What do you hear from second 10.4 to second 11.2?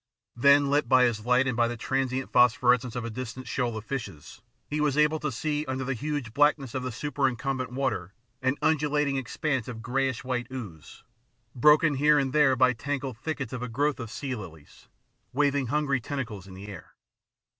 ooze,